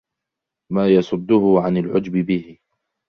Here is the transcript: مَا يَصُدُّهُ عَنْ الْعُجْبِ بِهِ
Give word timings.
مَا 0.73 0.87
يَصُدُّهُ 0.95 1.55
عَنْ 1.61 1.77
الْعُجْبِ 1.77 2.11
بِهِ 2.13 2.57